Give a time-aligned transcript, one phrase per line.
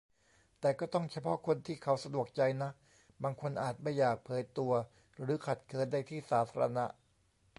[0.59, 2.69] แต่ก็ต้องเฉพาะคนที่เขาสะดวกใจนะ
[3.23, 4.73] บางคนอาจไม่อยากเผยตัว
[5.21, 6.85] หรือขัดเขินในที่สาธารณะ